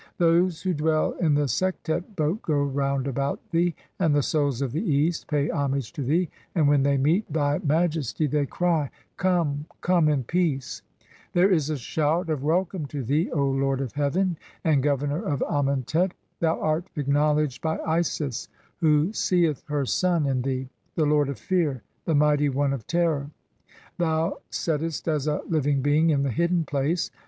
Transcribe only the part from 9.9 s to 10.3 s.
in